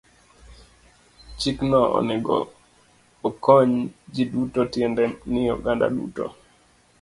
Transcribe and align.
Chikno 1.39 1.79
onego 1.97 2.35
okony 3.27 3.73
ji 4.13 4.23
duto, 4.31 4.61
tiende 4.73 5.03
ni 5.31 5.41
oganda 5.55 5.87
duto. 5.95 6.25